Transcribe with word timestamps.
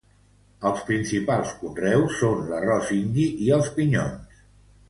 Els 0.69 0.79
principals 0.87 1.51
conreus 1.59 2.17
són 2.23 2.41
l'arròs 2.49 2.91
indi 2.99 3.29
i 3.49 3.55
els 3.59 3.73
pinyons. 3.77 4.43